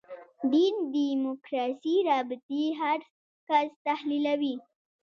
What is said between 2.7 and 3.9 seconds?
هر کس